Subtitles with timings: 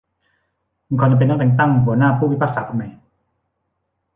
[0.87, 2.87] มีความจำเป็นต้องแต่งตั้งหัวหน้าผู้พิพากษาคนใหม่